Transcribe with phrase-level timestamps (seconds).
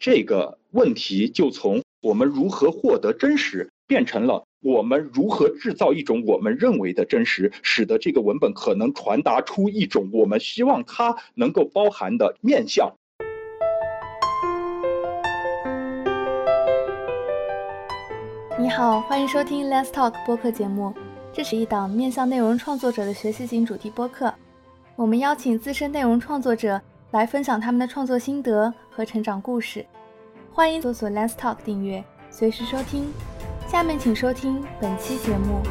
[0.00, 12.92] 这个问题就从我们如何获得真实，变成了我们如何制造一种我们认为的真实，使得这个文本可能传达出一种我们希望它能够包含的面向。
[18.56, 20.94] 你好，欢迎收听 Let's Talk 播客节目。
[21.32, 24.32] 这是一档面向内容创作者的学习型主题播客。
[24.94, 26.80] 我们邀请资深内容创作者
[27.10, 29.84] 来分享他们的创作心得和成长故事。
[30.52, 33.12] 欢迎搜索 Let's Talk 订阅，随时收听。
[33.66, 35.62] 下面请收听本期节目。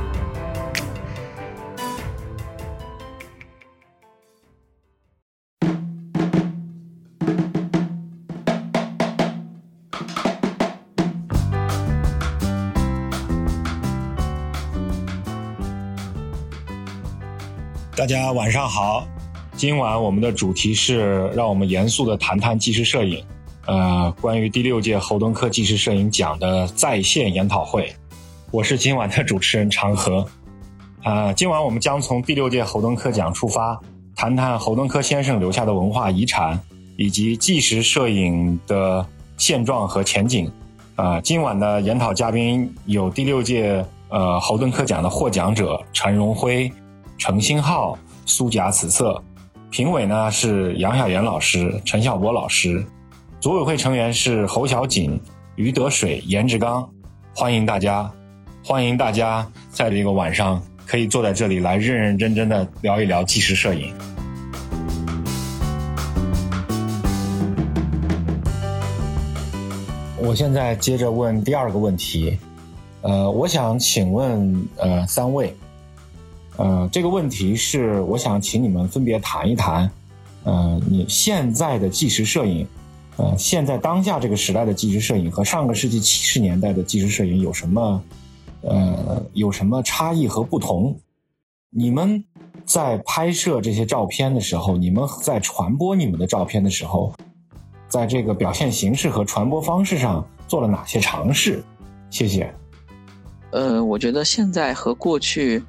[17.95, 19.07] 大家晚上好，
[19.57, 23.25] 今晚我们的主题是让我们严肃的谈谈纪实摄影。
[23.65, 27.91] 呃，关于第六届侯登科纪实摄影奖的在线研讨会，
[28.51, 30.23] 我是今晚的主持人长河。
[31.01, 33.81] 啊，今晚我们将从第六届侯登科奖出发，
[34.15, 36.59] 谈谈侯登科先生留下的文化遗产
[36.95, 39.03] 以及纪实摄影的
[39.37, 40.51] 现状和前景。
[40.95, 46.71] 啊，今晚的研讨嘉宾有第六届呃侯登科奖的获奖者陈荣辉、
[47.17, 49.21] 程星浩、苏甲此色，
[49.69, 52.83] 评委呢是杨晓元老师、陈晓波老师。
[53.39, 55.19] 组委会成员是侯小锦、
[55.55, 56.89] 于德水、严志刚，
[57.35, 58.09] 欢迎大家，
[58.63, 63.93] 欢迎大家在这个晚上可以坐在这里来认认真真的聊一聊纪实摄影。
[70.17, 72.37] 我现在接着问第二个问题，
[73.01, 75.55] 呃，我想请问呃三位，
[76.57, 79.89] 呃，这个问题是我想请你们分别谈一谈，
[80.43, 82.67] 呃，你现在的纪实摄影。
[83.17, 88.03] 呃，现在当下这个时代的纪实摄影和上个世纪七十年代的纪实摄影有什么，
[88.61, 90.95] 呃，有什么差异和不同？
[91.71, 92.23] 你们
[92.63, 97.11] 在拍摄这些照片的时候，你们在传播你们的照片的时候，
[97.87, 101.63] 在这个表现形式和传播方式上做了哪些尝试？
[102.11, 102.53] 谢谢。
[103.49, 105.63] 呃，我觉得现在和过去，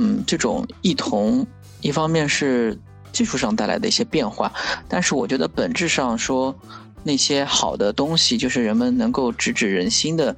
[0.00, 1.46] 嗯，这种异同，
[1.80, 2.76] 一方面是。
[3.12, 4.52] 技术上带来的一些变化，
[4.88, 6.54] 但是我觉得本质上说，
[7.02, 10.34] 那些好的东西，就是人们能够直指人心的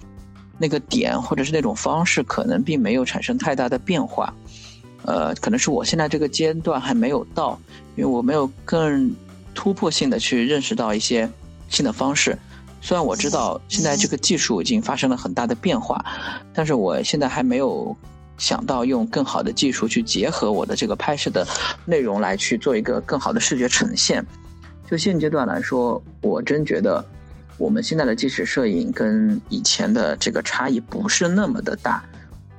[0.57, 4.33] 那个点，或者是那种方式，可能并没有产生太大的变化。
[5.05, 7.61] 呃，可能是我现在这个阶段还没有到，
[7.95, 9.15] 因为我没有更
[9.55, 11.31] 突破性的去认识到一些
[11.69, 12.39] 新的方式。
[12.81, 16.03] 虽然我知道现在这个技术已经发生了很大的变化，
[16.55, 17.95] 但是我现在还没有。
[18.43, 21.47] 想到用更好的技术去结合我的这个拍摄的
[21.85, 24.27] 内容来去做一个更好的视觉呈现。
[24.91, 27.05] 就现阶段来说，我真觉得
[27.57, 32.03] 我们现在的纪实摄影跟以前的这个差异不是那么的大，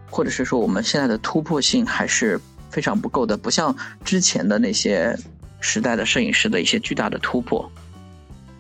[0.10, 2.40] 或者是说我们现在的突破性还是
[2.70, 5.14] 非常不够的，不像之前的那些
[5.60, 7.70] 时代的摄影师的一些巨大的突破。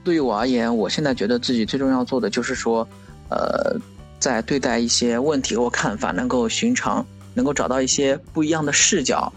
[0.03, 2.85] 对于我而言，我现在觉得自己最重要做的就是说，
[3.29, 3.79] 呃。
[4.19, 9.31] 在对待一些问题或看法，能够寻常，能够找到一些不一样的视角，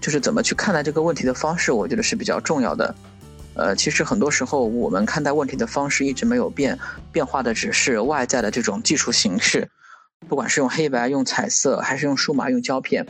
[0.00, 2.94] 就是怎么去看待这个问题的方式，我觉得是比较重要的。
[3.54, 6.78] 呃，其实很多时候我们看待问题的方式一直没有变，
[7.10, 9.70] 变化的只是外在的这种技术形式，
[10.28, 13.06] 不管是用黑白、用彩色，还是用数码、用胶片，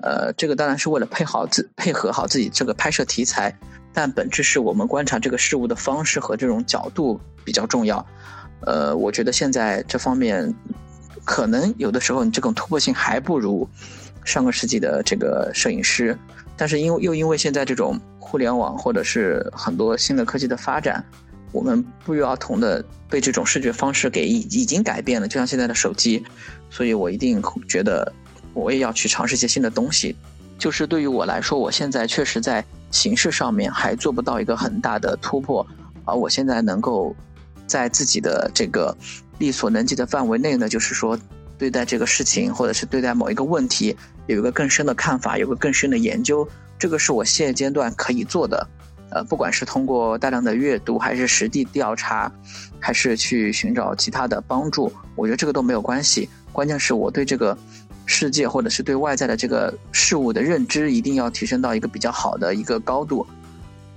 [0.00, 3.52] 呃，这个当然是为了配好自配合好自己这个拍摄题材，
[3.92, 8.06] 但本质是我们观察这个事物的方式和这种角度比较重要。
[8.64, 10.54] 呃，我觉得现在这方面，
[11.24, 13.68] 可能有的时候你这种突破性还不如
[14.24, 16.18] 上个世纪的这个摄影师，
[16.56, 21.04] 但是因为又因为现在这种互联网或者是很多新的科技的发展，
[21.52, 26.24] 我们不约而同的被这种视觉方式给已已经改变了，就像现在的手机，
[26.70, 28.12] 所以我一定觉得
[28.52, 30.16] 我也要去尝试一些新的东西。
[30.58, 35.66] 就是对于我来说，我现在确实在形式上面还做不到一个很大的突破，
[36.04, 37.14] 而我现在能够。
[37.64, 38.94] 在自己的这个
[39.42, 41.18] 力所能及的范围内呢，就是说，
[41.58, 43.96] 对待这个事情或者是对待某一个问题，
[44.28, 46.48] 有一个更深的看法，有个更深的研究，
[46.78, 48.64] 这个是我现阶段可以做的。
[49.10, 52.32] 呃，不管是通过大量的阅读，还是实地调查，
[52.78, 56.28] 还是去寻找其他的帮助，我觉得这个都没有关系。
[56.52, 57.58] 关键是我对这个
[58.06, 63.26] 世界或者是对外在的这个事物的认知，一定要提升到一个比较好的一个高度。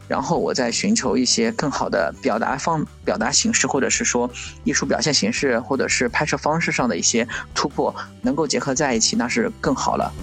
[0.07, 4.29] 然后我再寻求一些更好的表达方、表达形式，或者是说
[4.63, 10.13] 艺术表现形式，或者是拍摄方式上的一些突破，能够结合在一起，那是更好了。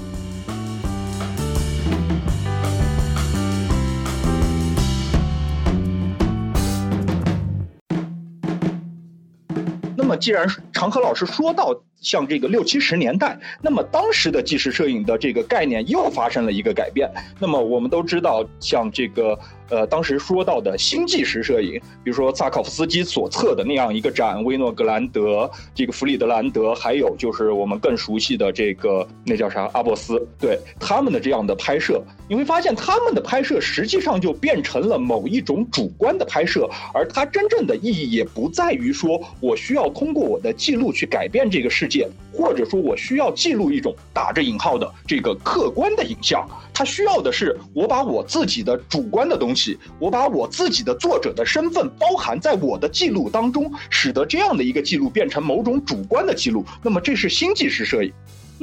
[9.97, 17.11] 那么既然长河老师说到像这个六七十年代，那么当时的纪实摄影的这个概念又发生了一个改变。
[17.41, 19.39] 那么我们都知道，像这个。
[19.71, 41.89] 呃，当时说到的新纪实摄影，比如说萨考夫斯基所策的那样一个展，威诺格兰德、这个弗里德兰德，还有就是我们更熟悉的这个那叫啥阿波斯，对他们的这样的拍摄，你会发现他们的拍摄实际上就变成了某一种主观的拍摄，而它真正的意义也不在于说我需要通过我的记录去改变这个世
[42.33, 46.49] 或者说我需要记录一种打着引号的这个客观的影像。
[46.73, 56.65] 它需要的是我把我自己的主观的东西，我把我自己的作者的身份包含在我的记录当中，使得这样的一个记录变成某种主观的记录。
[56.83, 58.13] 那么这是新纪实摄影。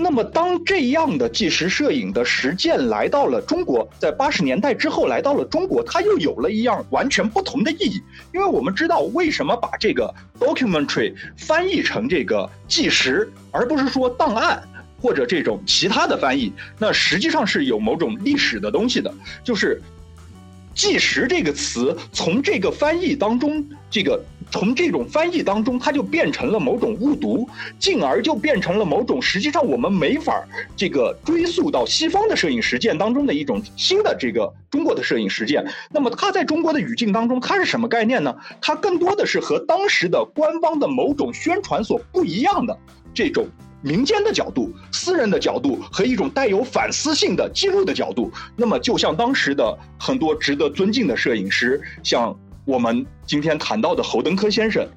[0.02, 8.02] 那么当这样的纪实摄影的实践来到了中国，在八十年代之后来到了中国，它又有了一样完全不同的意义。
[8.34, 14.64] 因为我们知道为什么把这个 documentary 翻译成这个纪实，而不是说档案。
[15.02, 19.14] 或者这种其他的翻译，那实际上是有某种历史的东西的。
[19.46, 19.82] 就是
[20.80, 30.42] “纪实”这个词，从这个翻译当中，这个从这种翻译当中，它就变成了某种误读，进而就变成了某种实际上我们没法
[30.78, 35.66] 这个追溯到西方的摄影实践当中的一种新的这个中国的摄影实践。
[35.92, 38.34] 那么它在中国的语境当中，它是什么概念呢？
[38.62, 42.80] 它更多的是和当时的官方的某种宣传所不一样的
[43.14, 43.46] 这种。
[43.82, 54.88] 民间的角度、私人的角度和一种带有反思性的记录的角度，那么就像当时的很多值得尊敬的摄影师，像我们今天谈到的侯登科先生。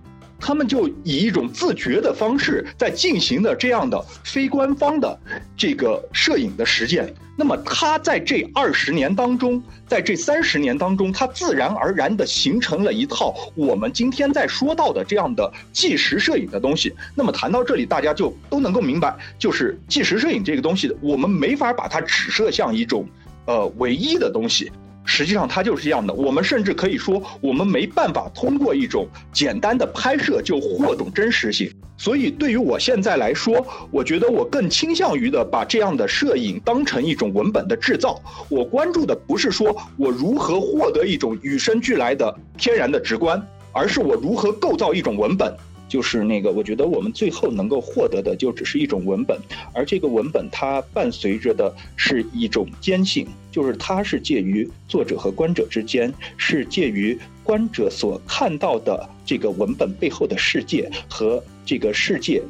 [0.42, 5.16] 他们就以一种自觉的方式在进行的这样的非官方的
[5.56, 7.14] 这个摄影的实践。
[7.38, 16.92] 那么，他在这二十年当中，在这三十年当中，他自然而然的形成了一套我们今天在说到的这样的纪实摄影的东西。
[17.14, 23.06] 那么，谈到这里，大家就都能够明白，就是纪实摄影这个东西，我们没法把它指涉像一种
[23.46, 24.70] 呃唯一的东西。
[25.04, 26.14] 实际上，它就是这样的。
[26.14, 31.70] 我们甚至可以说，我们没办法通过一种简单的拍摄就获得真实性。
[31.98, 38.20] 所以，对于我现在来说，我觉得我更倾向于的把这样的摄影当成一种文本的制造。
[38.48, 43.40] 我关注的不是说我如何获得一种与生俱来的天然的直观，
[43.72, 45.54] 而是我如何构造一种文本。
[45.92, 49.38] 就是那个，我觉得我们最后能够获得的就只是一种文本，
[49.74, 62.42] 而这个文本它伴随着的是一种坚信，就是它是介于作者和观者之间，是介于观者所看到的这个文本背后的世界和这个世界。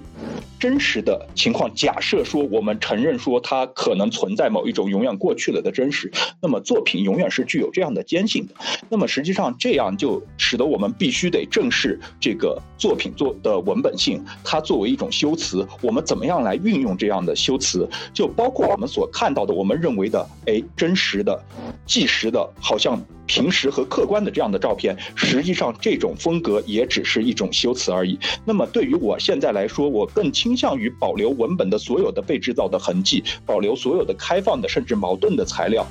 [0.59, 6.09] 真实的情况，假设说我们承认说它可能存在某一种永远过去了的真实，
[6.41, 8.55] 那么作品永远是具有这样的坚信的。
[8.89, 17.89] 那么实际上这样就使得我们必须得正视这个作品作的文本性，它作为一种修辞，我们怎么样来运用这样的修辞？
[18.15, 21.43] 就包括我们所看到的，我们认为的哎真实的、
[21.85, 23.05] 纪实的，好像。
[23.25, 28.19] 平时和客观的这样的照片，实际上这种风格也只是一种修辞而已。
[28.45, 35.85] 那么对于我现在来说，我更倾向于保留文本的所有的被制造的痕迹，保留所有的开放的甚至矛盾的材料。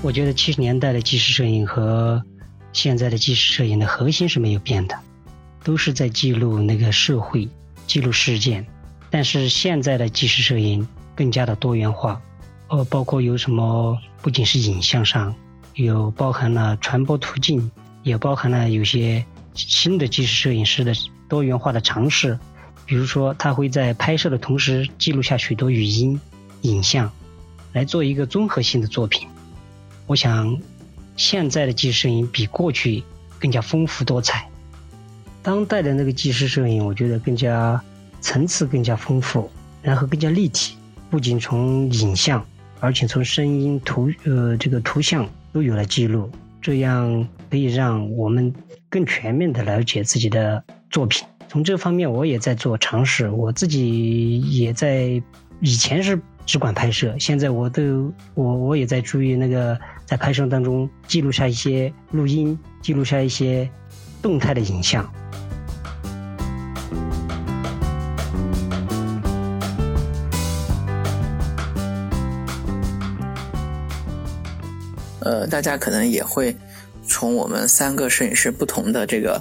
[0.00, 2.22] 我觉得七十年代的纪实摄影和
[2.72, 4.96] 现在的纪实摄影的核心是没有变的，
[5.64, 7.48] 都是在记录那个社会、
[7.88, 8.64] 记录事件。
[9.10, 10.86] 但是现在的纪实摄影。
[11.14, 12.22] 更加的多元化，
[12.68, 15.34] 呃，包括有什么，不仅是影像上，
[15.74, 17.70] 有包含了传播途径，
[18.02, 19.24] 也包含了有些
[19.54, 20.92] 新的纪实摄影师的
[21.28, 22.38] 多元化的尝试，
[22.84, 26.20] 比如说他会在拍摄的同时记录下许多语音、
[26.62, 27.10] 影像，
[27.72, 29.28] 来做一个综合性的作品。
[30.06, 30.58] 我想，
[31.16, 33.02] 现在的纪实摄影比过去
[33.38, 34.48] 更加丰富多彩，
[35.42, 37.82] 当代的那个纪实摄影，我觉得更加
[38.20, 39.50] 层次更加丰富，
[39.80, 40.74] 然后更加立体。
[41.10, 42.42] 不仅从影像，
[42.80, 46.30] 而且从声音、图呃这个图像都有了记录，
[46.60, 48.52] 这样可以让我们
[48.88, 51.26] 更全面的了解自己的作品。
[51.48, 55.22] 从这方面，我也在做尝试，我自己也在
[55.60, 63.68] 以前是只管拍摄，现在我都我我也在注意那个在拍摄当中记录下一些录音，记录下一些
[64.22, 65.06] 动态的影像。
[75.24, 76.56] 呃，大家可能也会
[77.06, 79.40] 从我们三个摄影师不同的这个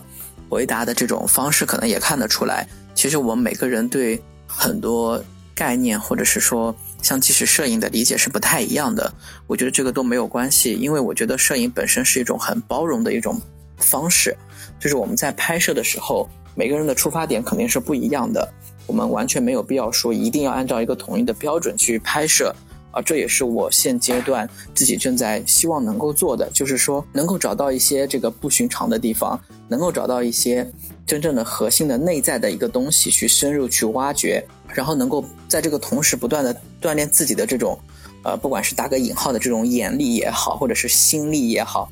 [0.49, 5.23] 回答的这种方式，可能也看得出来，其实我们每个人对很多
[5.55, 9.13] 概念或者是说像纪实摄影的理解是不太一样的。
[9.47, 13.39] 我觉得这个都没有关系，因为我觉得摄影本身是一种很包容的一种
[13.77, 14.35] 方式，
[14.79, 18.47] 就是我们在拍摄的时候，每个人的出发点肯定是不一样的，
[18.87, 22.53] 我们完全没有必要说一定要按照一个统一的标准去拍摄。
[22.91, 30.69] 啊，这也是我现阶段自己正在希望能够做的，就是说能够找到一些这个不寻常的地方，能够找到一些
[31.05, 37.79] 真正的核心的内在的一个东西去深入去挖掘，然后能够在这个同时不断的锻炼自己的这种，
[38.23, 41.89] 呃，不管是打个引号的这种眼力也好，或者是心力也好，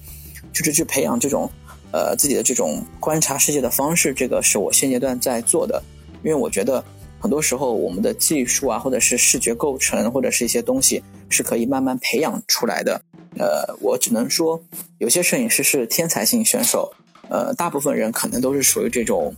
[0.52, 1.50] 就是去培养这种，
[1.94, 5.82] 呃，自己的这种观察世界的方式，这个是我现阶段在做的，
[6.24, 6.84] 因为我觉得。
[7.20, 13.02] 很多时候，我们的技术啊，或者是视觉构成，或者是一些东西，是可以慢慢培养出来的。
[13.38, 14.62] 呃，我只能说，
[14.98, 16.92] 有些摄影师是天才型选手，
[17.30, 19.34] 呃，大部分人可能都是属于这种，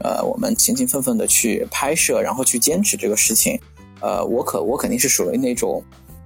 [0.00, 3.58] 呃，我们勤勤奋奋的去拍摄，然后去坚持这个事情。
[4.00, 5.82] 呃，我可我肯定是属于那种，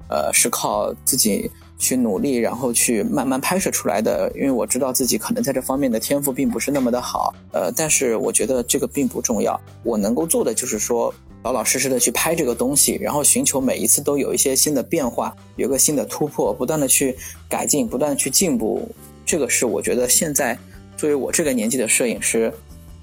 [0.08, 1.50] 呃，是靠自己。
[1.84, 4.32] 去努力，然后去慢慢拍摄出来的。
[4.34, 9.60] 因为我知道自己可能在这方面的天赋并不是那么的好，呃，但是我觉得这个并不重要。
[9.82, 11.12] 我能够做的就是说，
[11.42, 17.14] 老老实实的去拍这个东西，然后寻求每一次都有一些新的变化，有个新的突破，不断的去
[17.48, 18.88] 改进，不断的去进步。
[19.26, 20.58] 这个是我觉得现在
[20.96, 22.52] 作为我这个年纪的摄影师，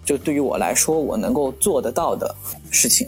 [0.03, 2.35] 就对于我来说，我能够做得到的
[2.71, 3.07] 事情。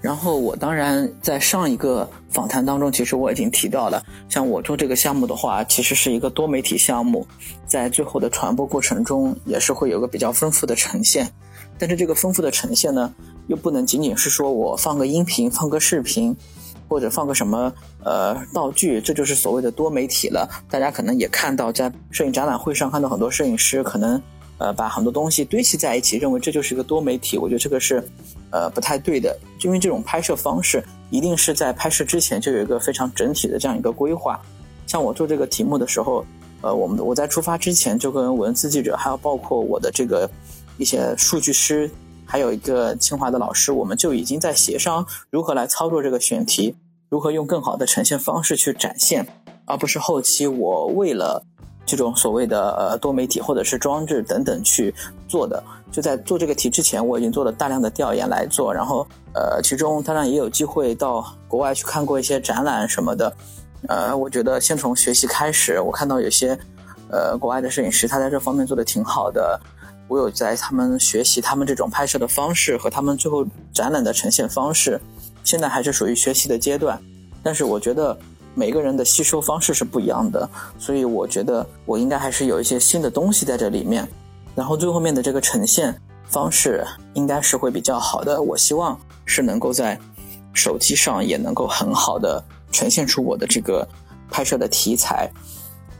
[0.00, 7.26] 然后我当然在上一个访谈当中，其实我已经提到了，像我做这个项目的话，其实是一个多媒体项目，
[7.66, 11.28] 在最后的传播过程中，也是会有个比较丰富的呈现。
[11.78, 13.12] 但是这个丰富的呈现呢，
[13.48, 16.36] 又不能仅仅是说我放个音频、放个视频，
[16.88, 17.72] 或者放个什么
[18.04, 20.48] 呃道具，这就是所谓的多媒体了。
[20.70, 24.22] 大家可能也看到，在摄影展览会上看到很多摄影师可能。
[24.58, 28.02] 呃，把很多东西堆砌在一起，认为这就是一个多媒体，我觉得这个是，
[28.50, 29.38] 呃，不太对的。
[29.62, 34.40] 因为这种拍摄方式，一定是在拍摄之前就有一个非常整体的这样一个规划。
[34.86, 36.24] 像我做这个题目的时候，
[36.60, 40.28] 呃，我们我在出发之前就跟文字记者，还有包括我的这个
[40.76, 41.88] 一些数据师，
[42.24, 46.74] 还有一个清华的老师，我们就已经在协商如何来操作这个选题，
[47.08, 49.24] 如何用更好的呈现方式去展现，
[49.66, 51.44] 而不是后期我为了。
[51.88, 54.94] 这种所谓的呃多媒体或者是装置等等去
[55.26, 63.32] 做的，就在做这个题之前，我已经做了大量的调研来做，然后呃，其中当然也有机会到国外去看过一些展览什么的，
[63.88, 66.56] 呃，我觉得先从学习开始，我看到有些
[67.10, 69.58] 呃国外的摄影师他在这方面做的挺好的，
[70.08, 75.00] 我有在他们学习他们这种拍摄的方式和他们最后展览的呈现方式，
[75.42, 77.00] 现在还是属于学习的阶段，
[77.42, 78.14] 但是我觉得。
[78.58, 80.50] 每个人的吸收方式是不一样的，
[80.80, 84.04] 所以我觉得我应该还是有一些新的东西在这里面，
[84.56, 85.94] 然后最后面的这个呈现
[86.26, 86.84] 方式
[87.14, 88.42] 应该是会比较好的。
[88.42, 89.96] 我希望是能够在
[90.52, 93.86] 手机上也能够很好的呈现出我的这个
[94.28, 95.30] 拍摄的题材。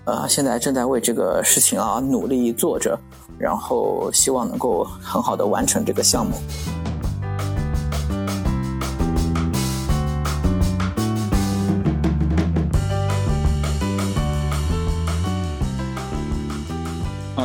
[0.06, 2.98] 呃，现在正在为这个事情啊努力做着，
[3.38, 6.32] 然后希望能够很好的完成这个项目。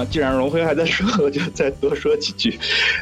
[0.06, 2.58] 既然荣辉还在说， 我就再多说几句。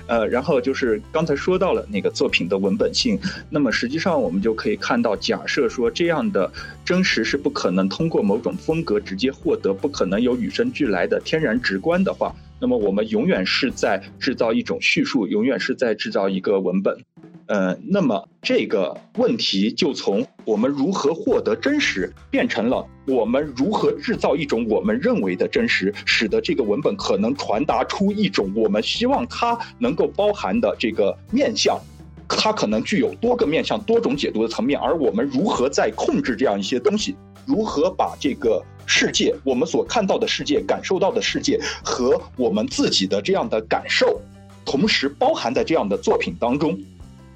[0.07, 6.51] 呃，然后就是刚才说到了那个作品的文本性，那么实际上我们就可以看到，假设说这样的
[6.85, 16.97] 真实是不可能通过某种风格直接获得，不可能有与生俱来的天然直观的话，那么我们永远是在制造一种叙述，永远是在制造一个文本。
[17.47, 31.79] 呃，那么这个问题就从我们如何获得真实，变成了我们如何制造一种我们认为的真实，使得这个文本可能传达出一种我们希望它能够包含的这个面相，
[32.27, 44.19] 它可能具有多个面向、多种解读的层面，而我们如何在控制这样一些东西，如何把这个世界，我们所看到的世界、感受到的世界和我们自己的这样的感受，
[44.65, 46.79] 同时包含在这样的作品当中。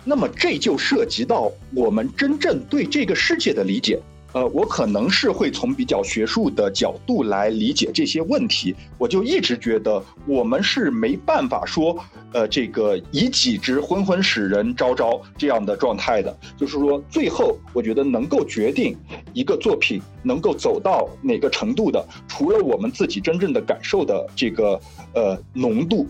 [0.06, 4.00] 那么这就涉及到我们真正对这个世界的理解。
[4.34, 8.76] 呃，我可能是会从比较学术的角度来理解这些问题。
[8.98, 11.98] 我就一直觉得我们是没办法说，
[12.34, 16.38] 呃，这个以己之昏昏使人昭昭这样的状态的。
[16.58, 18.94] 就是说，最后我觉得能够决定
[19.32, 24.77] 一个作品能够走到哪个程度的，除了我们自己真正的感受的这个
[25.13, 26.05] 呃浓度，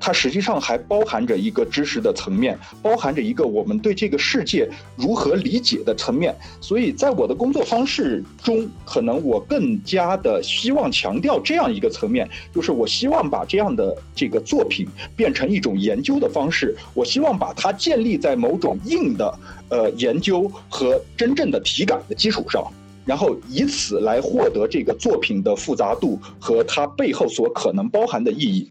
[0.00, 6.34] 它实际上还包含着一个知识的层面，包含着一个我们对这个世界如何理解的层面。
[6.60, 7.64] 所以在我的工作。
[7.68, 22.64] 方式中，可能我更加的希望强调这样一个层面，就是我希望把这样的这个作品变成一种研究的方式，我希望把它建立在某种硬的呃研究和真正的体感的基础上，
[23.08, 28.70] 然后以此来获得这个作品的复杂度和它背后所可能包含的意义。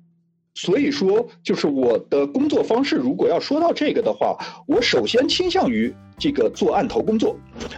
[0.53, 2.95] 所以说，就是我的工作方式。
[2.95, 7.35] 如果要说到这个的话，我首先倾向于这个做案头工作。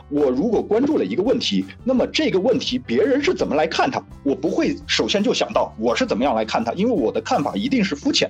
[0.10, 8.30] 我如果关注了一个问题，那么这个问题别人是怎么来看它，我不会首先就想到我是怎么样来看它，因为我的看法一定是肤浅。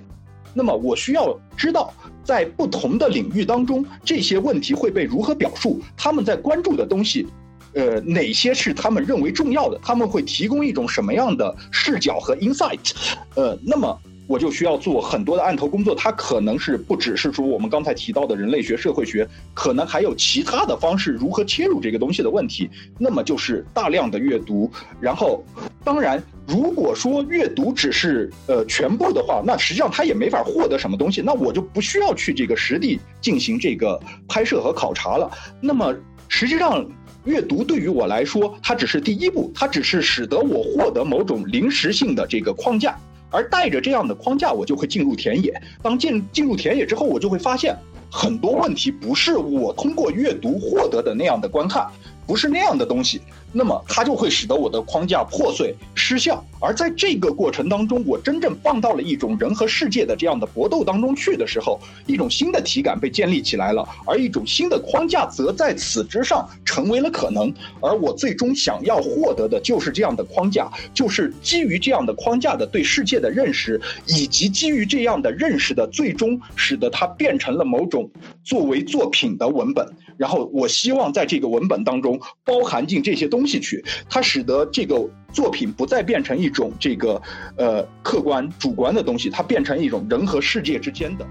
[0.53, 1.93] 那么我需要知道，
[2.23, 7.27] 在不同的领域当中，这些问题会被如何表述，他们在关注的东西，
[7.73, 12.91] 呃，哪些是他们认为重要的，他们会提供一种什么样的视角和 insight，
[13.35, 13.99] 呃，那么。
[14.29, 22.69] 我就需要做很多的案头工作，它可能是不只是说我们刚才提到的人类学、社会学，可能还有其他的方式如何切入这个东西的问题。
[22.99, 24.71] 那么就是大量的阅读，
[25.01, 25.43] 然后，
[25.83, 35.27] 当然，如果说阅读只是呃全部的话，那实际上他也没法获得什么东西，那我就不需要去这个实地进行这个拍摄和考察了。
[35.59, 35.91] 那么
[36.27, 36.87] 实际上，
[37.25, 42.97] 阅读对于我来说，它只是第一步，它只是使得我获得某种临时性的这个框架。
[43.31, 45.53] 而带着这样的框架，我就会进入田野。
[45.83, 47.77] 当进进入田野之后，我就会发现
[48.09, 51.85] 很多问题不是我通过阅读获得的那样的观看，
[52.25, 53.21] 不是那样的东西。
[53.51, 67.51] 那么它就会使得我的框架破碎失效，而在这个过程当中，我真正放到了一种人和世界的这样的搏斗当中去的时候，一种新的体感被建立起来了，而一种新的框架则在此之上成为了可能。
[67.81, 78.09] 而我最终想要获得的就是这样的框架，就是基于这样的框架的对世界的认识，以及基于这样的认识的最终使得它变成了某种
[78.43, 79.87] 作为作品的文本。
[80.17, 84.99] 然后我希望在这个文本当中包含进这些东东西去，它使得这个
[85.31, 87.21] 作品不再变成一种这个
[87.55, 91.25] 呃客观主观的东西，它变成一种人和世界之间的。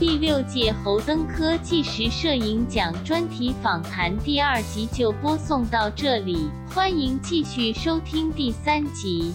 [0.00, 9.32] 第六届侯登科纪实摄影奖专题访谈第二集就播送到这里，欢迎继续收听第三集。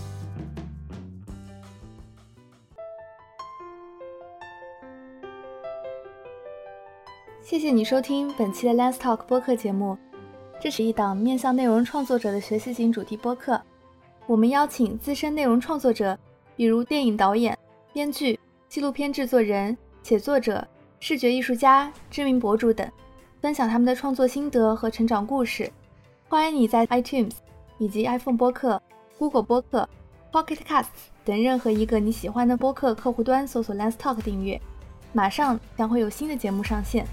[7.45, 9.95] 谢谢你收听本期的 Lens Talk 播客节目。
[10.59, 13.61] 这是一档面向内容创作者的学习型主题播客。
[14.25, 16.17] 我们邀请资深内容创作者，
[16.55, 17.55] 比如电影导演、
[17.93, 20.67] 编剧、纪录片制作人、写作者、
[20.99, 22.91] 视觉艺术家、知名博主等，
[23.39, 25.71] 分享他们的创作心得和成长故事。
[26.27, 27.33] 欢迎你在 iTunes
[27.77, 28.81] 以及 iPhone 播客、
[29.19, 29.87] Google 播客、
[30.31, 30.87] Pocket Casts
[31.23, 34.59] 等任何一个你喜欢的播客客户端搜索 Lens Talk 订阅。
[35.13, 37.05] 马上将会有新的节目上线。